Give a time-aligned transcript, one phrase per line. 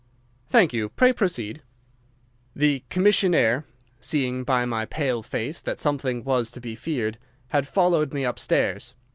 [0.47, 0.89] "Thank you.
[0.89, 1.61] Pray proceed."
[2.55, 3.65] "The commissionnaire,
[3.99, 8.95] seeing by my pale face that something was to be feared, had followed me upstairs.